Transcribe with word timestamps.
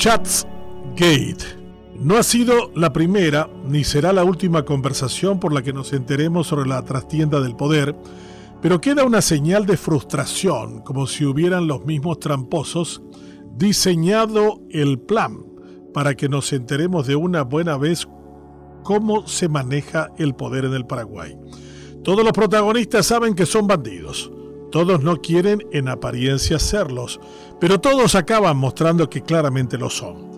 Chats 0.00 0.46
Gate. 0.96 1.44
No 1.94 2.16
ha 2.16 2.22
sido 2.22 2.72
la 2.74 2.90
primera 2.90 3.50
ni 3.66 3.84
será 3.84 4.14
la 4.14 4.24
última 4.24 4.64
conversación 4.64 5.38
por 5.38 5.52
la 5.52 5.60
que 5.60 5.74
nos 5.74 5.92
enteremos 5.92 6.46
sobre 6.46 6.66
la 6.66 6.82
trastienda 6.86 7.38
del 7.38 7.54
poder, 7.54 7.94
pero 8.62 8.80
queda 8.80 9.04
una 9.04 9.20
señal 9.20 9.66
de 9.66 9.76
frustración, 9.76 10.80
como 10.80 11.06
si 11.06 11.26
hubieran 11.26 11.66
los 11.66 11.84
mismos 11.84 12.18
tramposos 12.18 13.02
diseñado 13.58 14.62
el 14.70 14.98
plan 14.98 15.44
para 15.92 16.14
que 16.14 16.30
nos 16.30 16.54
enteremos 16.54 17.06
de 17.06 17.16
una 17.16 17.42
buena 17.42 17.76
vez 17.76 18.08
cómo 18.82 19.28
se 19.28 19.50
maneja 19.50 20.08
el 20.16 20.34
poder 20.34 20.64
en 20.64 20.72
el 20.72 20.86
Paraguay. 20.86 21.36
Todos 22.02 22.24
los 22.24 22.32
protagonistas 22.32 23.04
saben 23.04 23.34
que 23.34 23.44
son 23.44 23.66
bandidos. 23.66 24.32
Todos 24.70 25.02
no 25.02 25.20
quieren 25.20 25.66
en 25.72 25.88
apariencia 25.88 26.58
serlos, 26.58 27.20
pero 27.58 27.80
todos 27.80 28.14
acaban 28.14 28.56
mostrando 28.56 29.10
que 29.10 29.22
claramente 29.22 29.76
lo 29.76 29.90
son. 29.90 30.30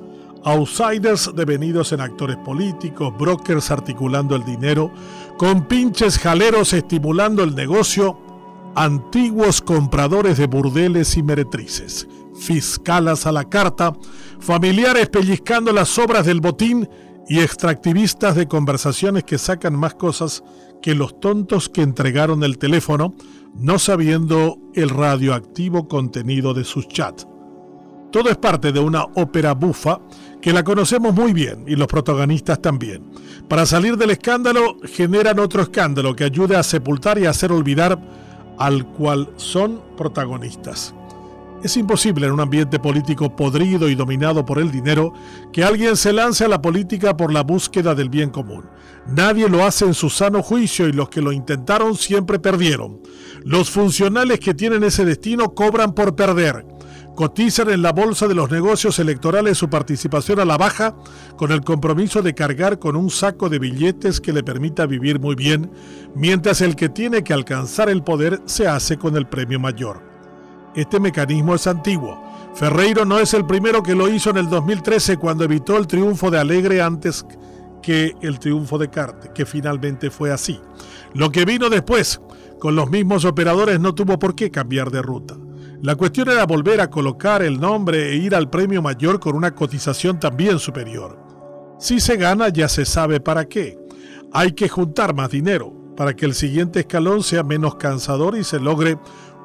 Outsiders 0.45 1.31
devenidos 1.37 1.93
en 1.93 2.01
actores 2.01 2.37
políticos, 2.39 3.13
brokers 3.17 3.71
articulando 3.71 4.35
el 4.35 4.45
dinero, 4.45 4.91
con 5.39 5.69
pinches 5.69 6.19
jaleros 6.19 6.73
estimulando 6.73 7.45
el 7.45 7.55
negocio, 7.55 8.19
antiguos 8.75 9.61
compradores 9.61 10.39
de 10.39 10.47
burdeles 10.47 11.17
y 11.17 11.23
meretrices, 11.23 12.09
fiscalas 12.35 13.27
a 13.27 13.33
la 13.33 13.49
carta, 13.49 13.93
familiares 14.41 15.09
pellizcando 15.11 15.73
las 15.73 15.97
obras 15.99 16.27
del 16.27 16.41
botín 16.41 16.89
y 17.29 17.41
extractivistas 17.41 18.35
de 18.35 18.49
conversaciones 18.49 19.25
que 19.25 19.39
sacan 19.39 19.77
más 19.77 19.95
cosas 19.95 20.43
que 20.81 20.95
los 20.95 21.21
tontos 21.21 21.69
que 21.69 21.83
entregaron 21.83 22.43
el 22.43 22.59
teléfono, 22.59 23.15
no 23.55 23.79
sabiendo 23.79 24.59
el 24.75 24.89
radioactivo 24.89 25.89
contenido 25.89 26.55
de 26.55 26.65
sus 26.65 26.89
chats. 26.89 27.27
Todo 28.11 28.29
es 28.29 28.37
parte 28.37 28.73
de 28.73 28.81
una 28.81 29.05
ópera 29.15 29.55
bufa 29.55 30.01
que 30.43 30.53
la 30.53 30.63
conocemos 30.63 31.15
muy 31.15 31.33
bien 31.33 31.65
y 31.67 31.77
los 31.77 31.87
protagonistas 31.87 32.61
también. 32.61 33.11
Para 33.49 33.65
salir 33.65 33.97
del 33.97 34.11
escándalo 34.11 34.77
generan 34.85 35.39
otro 35.39 35.63
escándalo 35.63 36.15
que 36.15 36.25
ayude 36.25 36.57
a 36.57 36.63
sepultar 36.63 37.19
y 37.19 37.27
hacer 37.27 37.53
olvidar 37.53 37.99
al 38.59 38.87
cual 38.87 39.31
son 39.37 39.81
protagonistas. 39.97 40.95
Es 41.63 41.77
imposible 41.77 42.27
en 42.27 42.33
un 42.33 42.41
ambiente 42.41 42.81
político 42.81 43.37
podrido 43.37 43.89
y 43.89 43.95
dominado 43.95 44.45
por 44.45 44.59
el 44.59 44.73
dinero 44.73 45.13
que 45.53 45.63
alguien 45.63 45.97
se 45.97 46.13
lance 46.13 46.45
a 46.45 46.49
la 46.49 46.61
política 46.61 47.17
por 47.17 47.33
la 47.33 47.45
búsqueda 47.45 47.95
del 47.95 48.09
bien 48.09 48.31
común. 48.31 48.65
Nadie 49.07 49.49
lo 49.49 49.65
hace 49.65 49.85
en 49.85 49.95
su 49.95 50.11
sano 50.11 50.43
juicio 50.43 50.89
y 50.89 50.93
los 50.93 51.09
que 51.09 51.23
lo 51.23 51.31
intentaron 51.31 51.97
siempre 51.97 52.41
perdieron. 52.41 53.01
Los 53.45 53.71
funcionales 53.71 54.41
que 54.41 54.55
tienen 54.55 54.83
ese 54.83 55.05
destino 55.05 55.55
cobran 55.55 55.95
por 55.95 56.17
perder. 56.17 56.67
Cotizan 57.15 57.71
en 57.71 57.83
la 57.83 57.93
bolsa 57.93 58.27
de 58.27 58.35
los 58.35 58.51
negocios 58.51 58.99
electorales 58.99 59.57
su 59.57 59.71
participación 59.71 60.41
a 60.41 60.45
la 60.45 60.57
baja 60.57 60.97
con 61.37 61.53
el 61.53 61.61
compromiso 61.61 62.23
de 62.23 62.35
cargar 62.35 62.81
con 62.81 62.97
un 62.97 63.09
saco 63.09 63.49
de 63.49 63.61
billetes 63.61 64.21
que 64.21 64.33
le 64.33 64.43
permita 64.43 64.87
vivir 64.87 65.21
muy 65.21 65.37
bien, 65.37 65.71
mientras 66.17 66.61
el 66.61 66.75
que 66.75 66.89
tiene 66.89 67.23
que 67.23 67.35
alcanzar 67.35 67.89
el 67.89 68.03
poder 68.03 68.41
se 68.47 68.67
hace 68.67 68.97
con 68.97 69.17
el 69.17 69.27
premio 69.27 69.61
mayor. 69.61 70.12
Este 70.75 70.99
mecanismo 70.99 71.55
es 71.55 71.67
antiguo. 71.67 72.23
Ferreiro 72.55 73.05
no 73.05 73.19
es 73.19 73.35
el 73.35 73.47
primero 73.47 73.83
que 73.83 73.95
lo 73.95 74.09
hizo 74.09 74.31
en 74.31 74.39
el 74.39 74.49
2013 74.49 75.17
cuando 75.19 75.45
evitó 75.45 75.77
el 75.77 75.87
triunfo 75.87 76.31
de 76.31 76.39
Alegre 76.39 76.81
antes 76.81 77.27
que 77.83 78.15
el 78.23 78.39
triunfo 78.39 78.79
de 78.79 78.89
Carte, 78.89 79.31
que 79.35 79.45
finalmente 79.45 80.11
fue 80.11 80.33
así. 80.33 80.61
Lo 81.15 81.31
que 81.31 81.45
vino 81.45 81.69
después, 81.69 82.21
con 82.59 82.77
los 82.77 82.91
mismos 82.91 83.25
operadores, 83.25 83.81
no 83.81 83.95
tuvo 83.95 84.19
por 84.19 84.35
qué 84.35 84.51
cambiar 84.51 84.91
de 84.91 85.03
ruta. 85.03 85.37
La 85.83 85.97
cuestión 85.97 86.31
era 86.31 86.47
volver 86.47 86.81
a 86.81 86.91
colocar 86.91 87.43
el 87.43 87.61
nombre 87.61 88.13
e 88.13 88.17
ir 88.17 88.35
al 88.35 88.49
premio 88.49 88.81
mayor 88.81 89.19
con 89.19 89.35
una 89.35 89.55
cotización 89.55 90.21
también 90.21 90.59
superior. 90.59 91.19
Si 91.81 91.99
se 91.99 92.17
gana 92.17 92.49
ya 92.49 92.69
se 92.69 92.85
sabe 92.85 93.19
para 93.19 93.47
qué. 93.47 93.79
Hay 94.33 94.53
que 94.53 94.69
juntar 94.69 95.13
más 95.15 95.31
dinero 95.31 95.75
para 95.97 96.15
que 96.15 96.25
el 96.25 96.35
siguiente 96.35 96.81
escalón 96.81 97.23
sea 97.23 97.43
menos 97.43 97.75
cansador 97.75 98.37
y 98.37 98.45
se 98.45 98.61
logre 98.61 98.97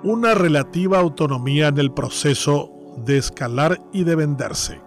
una 0.04 0.36
relativa 0.36 1.00
autonomía 1.00 1.68
en 1.68 1.78
el 1.78 1.92
proceso 1.92 2.72
de 3.06 3.18
escalar 3.18 3.82
y 3.94 4.04
de 4.04 4.16
venderse. 4.16 4.82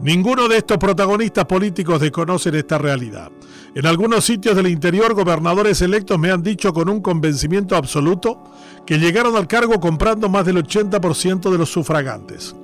Ninguno 0.00 0.46
de 0.46 0.58
estos 0.58 0.78
protagonistas 0.78 1.46
políticos 1.46 2.00
desconocen 2.00 2.54
esta 2.54 2.78
realidad. 2.78 3.32
En 3.74 3.84
algunos 3.84 4.24
sitios 4.24 4.54
del 4.54 4.68
interior, 4.68 5.12
gobernadores 5.14 5.82
electos 5.82 6.18
me 6.20 6.30
han 6.30 6.42
dicho 6.42 6.72
con 6.72 6.88
un 6.88 7.00
convencimiento 7.00 7.74
absoluto 7.74 8.44
que 8.86 8.98
llegaron 8.98 9.34
al 9.34 9.48
cargo 9.48 9.80
comprando 9.80 10.28
más 10.28 10.46
del 10.46 10.64
80% 10.64 11.50
de 11.50 11.58
los 11.58 11.70
sufragantes. 11.70 12.54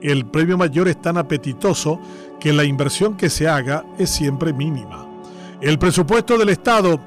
El 0.00 0.24
premio 0.24 0.56
mayor 0.56 0.88
es 0.88 1.00
tan 1.02 1.18
apetitoso 1.18 2.00
que 2.40 2.54
la 2.54 2.64
inversión 2.64 3.16
que 3.18 3.28
se 3.28 3.46
haga 3.46 3.84
es 3.98 4.08
siempre 4.08 4.54
mínima. 4.54 5.06
El 5.60 5.78
presupuesto 5.78 6.38
del 6.38 6.48
Estado 6.48 6.98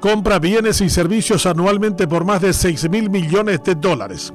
compra 0.00 0.38
bienes 0.38 0.80
y 0.80 0.88
servicios 0.88 1.46
anualmente 1.46 2.08
por 2.08 2.24
más 2.24 2.40
de 2.40 2.52
6 2.52 2.90
mil 2.90 3.10
millones 3.10 3.60
de 3.64 3.74
dólares, 3.74 4.32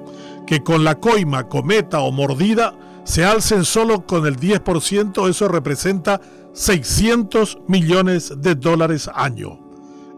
que 0.48 0.64
con 0.64 0.84
la 0.84 1.00
coima, 1.00 1.50
cometa 1.50 2.00
o 2.00 2.12
mordida 2.12 2.74
se 3.04 3.26
alcen 3.26 3.66
solo 3.66 4.06
con 4.06 4.26
el 4.26 4.38
10%, 4.38 5.30
eso 5.30 5.48
representa 5.48 6.22
600 6.54 7.60
millones 7.68 8.34
de 8.38 8.56
dólares 8.56 9.10
año, 9.14 9.60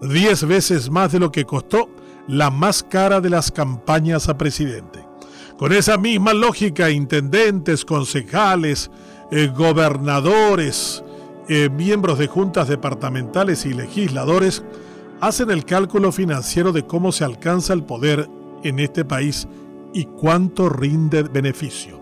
10 0.01 0.47
veces 0.47 0.89
más 0.89 1.11
de 1.11 1.19
lo 1.19 1.31
que 1.31 1.45
costó 1.45 1.89
la 2.27 2.51
más 2.51 2.83
cara 2.83 3.21
de 3.21 3.29
las 3.29 3.51
campañas 3.51 4.29
a 4.29 4.37
presidente. 4.37 5.05
Con 5.57 5.73
esa 5.73 5.97
misma 5.97 6.33
lógica, 6.33 6.91
intendentes, 6.91 7.83
concejales, 7.83 8.91
eh, 9.31 9.47
gobernadores, 9.47 11.03
eh, 11.49 11.69
miembros 11.69 12.19
de 12.19 12.27
juntas 12.27 12.67
departamentales 12.67 13.65
y 13.65 13.73
legisladores 13.73 14.63
hacen 15.21 15.49
el 15.49 15.65
cálculo 15.65 16.11
financiero 16.11 16.71
de 16.71 16.85
cómo 16.85 17.11
se 17.11 17.23
alcanza 17.23 17.73
el 17.73 17.83
poder 17.83 18.29
en 18.63 18.79
este 18.79 19.05
país 19.05 19.47
y 19.93 20.05
cuánto 20.05 20.69
rinde 20.69 21.23
beneficio. 21.23 21.99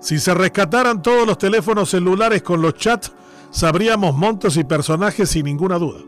Si 0.00 0.18
se 0.18 0.34
rescataran 0.34 1.02
todos 1.02 1.26
los 1.26 1.38
teléfonos 1.38 1.90
celulares 1.90 2.42
con 2.42 2.60
los 2.60 2.74
chats, 2.74 3.12
sabríamos 3.50 4.16
montos 4.16 4.56
y 4.56 4.64
personajes 4.64 5.30
sin 5.30 5.44
ninguna 5.44 5.78
duda. 5.78 6.00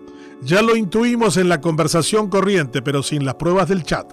Ya 0.43 0.63
lo 0.63 0.77
intuimos 0.77 1.37
en 1.37 1.49
la 1.49 1.61
conversación 1.61 2.29
corriente, 2.29 2.83
pero 2.83 3.03
sin 3.03 3.25
las 3.25 3.37
pruebas 3.37 3.69
del 3.69 3.85
chat. 3.85 4.13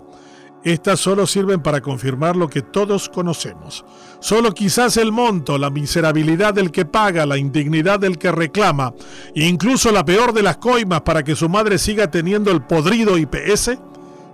Estas 0.63 0.99
solo 0.99 1.25
sirven 1.25 1.61
para 1.61 1.81
confirmar 1.81 2.35
lo 2.35 2.47
que 2.47 2.61
todos 2.61 3.09
conocemos. 3.09 3.83
Solo 4.19 4.53
quizás 4.53 4.97
el 4.97 5.11
monto, 5.11 5.57
la 5.57 5.71
miserabilidad 5.71 6.53
del 6.53 6.71
que 6.71 6.85
paga, 6.85 7.25
la 7.25 7.37
indignidad 7.37 7.99
del 7.99 8.19
que 8.19 8.31
reclama, 8.31 8.93
incluso 9.33 9.91
la 9.91 10.05
peor 10.05 10.33
de 10.33 10.43
las 10.43 10.57
coimas 10.57 11.01
para 11.01 11.23
que 11.23 11.35
su 11.35 11.49
madre 11.49 11.79
siga 11.79 12.11
teniendo 12.11 12.51
el 12.51 12.61
podrido 12.61 13.17
IPS, 13.17 13.79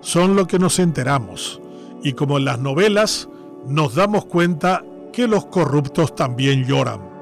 son 0.02 0.36
lo 0.36 0.48
que 0.48 0.60
nos 0.60 0.80
enteramos. 0.80 1.62
Y 2.04 2.14
como 2.14 2.38
en 2.38 2.46
las 2.46 2.60
novelas, 2.60 3.30
nos 3.66 3.96
damos 3.96 4.26
cuenta 4.26 4.84
que 5.14 5.28
los 5.28 5.46
corruptos 5.46 6.14
también 6.14 6.66
lloran 6.66 7.17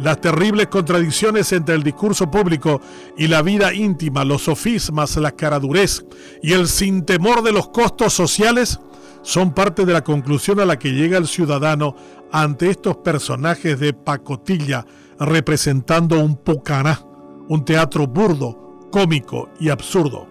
las 0.00 0.20
terribles 0.20 0.68
contradicciones 0.68 1.52
entre 1.52 1.74
el 1.74 1.82
discurso 1.82 2.30
público 2.30 2.80
y 3.16 3.28
la 3.28 3.42
vida 3.42 3.72
íntima, 3.74 4.24
los 4.24 4.42
sofismas, 4.42 5.16
la 5.16 5.32
caradurez 5.32 6.04
y 6.42 6.52
el 6.52 6.68
sin 6.68 7.04
temor 7.04 7.42
de 7.42 7.52
los 7.52 7.68
costos 7.68 8.14
sociales 8.14 8.80
son 9.22 9.52
parte 9.52 9.84
de 9.84 9.92
la 9.92 10.02
conclusión 10.02 10.60
a 10.60 10.64
la 10.64 10.78
que 10.78 10.92
llega 10.92 11.18
el 11.18 11.28
ciudadano 11.28 11.94
ante 12.32 12.70
estos 12.70 12.96
personajes 12.98 13.78
de 13.78 13.92
pacotilla 13.92 14.86
representando 15.18 16.18
un 16.18 16.36
pucaná, 16.36 17.02
un 17.48 17.64
teatro 17.64 18.06
burdo, 18.06 18.88
cómico 18.90 19.50
y 19.60 19.68
absurdo. 19.68 20.26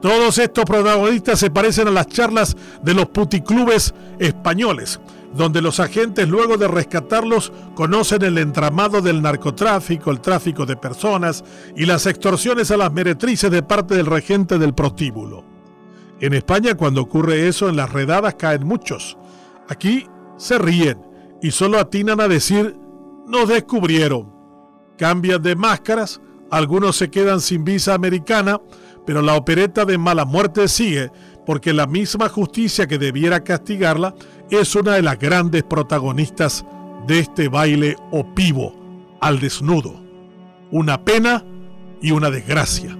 Todos 0.00 0.38
estos 0.38 0.64
protagonistas 0.64 1.38
se 1.38 1.50
parecen 1.50 1.88
a 1.88 1.90
las 1.90 2.06
charlas 2.06 2.56
de 2.82 2.94
los 2.94 3.06
puticlubes 3.10 3.92
españoles, 4.18 4.98
donde 5.32 5.62
los 5.62 5.78
agentes 5.78 6.28
luego 6.28 6.56
de 6.56 6.68
rescatarlos 6.68 7.52
conocen 7.74 8.22
el 8.22 8.38
entramado 8.38 9.00
del 9.00 9.22
narcotráfico, 9.22 10.10
el 10.10 10.20
tráfico 10.20 10.66
de 10.66 10.76
personas 10.76 11.44
y 11.76 11.86
las 11.86 12.06
extorsiones 12.06 12.70
a 12.70 12.76
las 12.76 12.92
meretrices 12.92 13.50
de 13.50 13.62
parte 13.62 13.94
del 13.94 14.06
regente 14.06 14.58
del 14.58 14.74
prostíbulo. 14.74 15.44
En 16.20 16.34
España 16.34 16.74
cuando 16.74 17.00
ocurre 17.00 17.48
eso 17.48 17.68
en 17.68 17.76
las 17.76 17.92
redadas 17.92 18.34
caen 18.34 18.66
muchos. 18.66 19.16
Aquí 19.68 20.06
se 20.36 20.58
ríen 20.58 20.98
y 21.40 21.52
solo 21.52 21.78
atinan 21.78 22.20
a 22.20 22.28
decir 22.28 22.76
nos 23.26 23.48
descubrieron. 23.48 24.32
Cambian 24.98 25.40
de 25.40 25.54
máscaras, 25.54 26.20
algunos 26.50 26.96
se 26.96 27.10
quedan 27.10 27.40
sin 27.40 27.64
visa 27.64 27.94
americana, 27.94 28.60
pero 29.06 29.22
la 29.22 29.36
opereta 29.36 29.84
de 29.84 29.96
mala 29.96 30.24
muerte 30.24 30.68
sigue 30.68 31.10
porque 31.50 31.72
la 31.72 31.88
misma 31.88 32.28
justicia 32.28 32.86
que 32.86 32.96
debiera 32.96 33.42
castigarla 33.42 34.14
es 34.50 34.76
una 34.76 34.94
de 34.94 35.02
las 35.02 35.18
grandes 35.18 35.64
protagonistas 35.64 36.64
de 37.08 37.18
este 37.18 37.48
baile 37.48 37.96
opivo 38.12 38.72
al 39.20 39.40
desnudo. 39.40 40.00
Una 40.70 41.04
pena 41.04 41.44
y 42.00 42.12
una 42.12 42.30
desgracia. 42.30 42.96